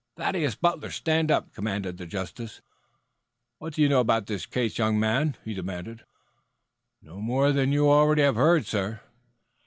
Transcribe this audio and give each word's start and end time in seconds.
"Thaddeus 0.17 0.55
Butler, 0.55 0.89
stand 0.89 1.29
up!" 1.29 1.53
commanded 1.53 1.97
the 1.97 2.07
justice. 2.07 2.59
"What 3.59 3.73
do 3.75 3.83
you 3.83 3.87
know 3.87 3.99
about 3.99 4.25
this 4.25 4.47
case, 4.47 4.79
young 4.79 4.99
man?" 4.99 5.37
he 5.45 5.53
demanded. 5.53 6.05
"No 7.03 7.21
more 7.21 7.51
than 7.51 7.71
you 7.71 7.87
already 7.87 8.23
have 8.23 8.33
heard, 8.33 8.65
sir." 8.65 9.01